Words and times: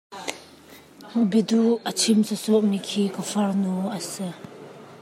Biaduh 1.29 1.69
a 1.89 1.91
chim 1.99 2.19
sawsawh 2.27 2.63
mi 2.69 2.79
khi 2.87 3.03
ka 3.15 3.21
farnu 3.31 3.73
a 3.97 3.99
si. 4.11 4.27